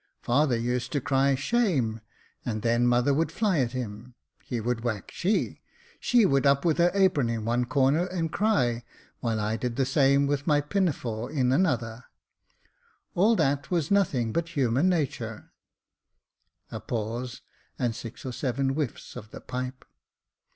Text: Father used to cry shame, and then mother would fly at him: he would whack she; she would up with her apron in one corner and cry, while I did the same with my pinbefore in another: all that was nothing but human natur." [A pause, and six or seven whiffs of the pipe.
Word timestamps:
Father 0.23 0.57
used 0.57 0.91
to 0.93 0.99
cry 0.99 1.35
shame, 1.35 2.01
and 2.43 2.63
then 2.63 2.87
mother 2.87 3.13
would 3.13 3.31
fly 3.31 3.59
at 3.59 3.73
him: 3.73 4.15
he 4.43 4.59
would 4.59 4.81
whack 4.83 5.11
she; 5.13 5.61
she 5.99 6.25
would 6.25 6.47
up 6.47 6.65
with 6.65 6.79
her 6.79 6.89
apron 6.95 7.29
in 7.29 7.45
one 7.45 7.65
corner 7.65 8.07
and 8.07 8.31
cry, 8.33 8.83
while 9.19 9.39
I 9.39 9.57
did 9.57 9.75
the 9.75 9.85
same 9.85 10.25
with 10.25 10.47
my 10.47 10.59
pinbefore 10.59 11.29
in 11.29 11.51
another: 11.51 12.05
all 13.13 13.35
that 13.35 13.69
was 13.69 13.91
nothing 13.91 14.33
but 14.33 14.49
human 14.57 14.89
natur." 14.89 15.51
[A 16.71 16.79
pause, 16.79 17.43
and 17.77 17.95
six 17.95 18.25
or 18.25 18.33
seven 18.33 18.69
whiffs 18.69 19.15
of 19.15 19.29
the 19.29 19.39
pipe. 19.39 19.85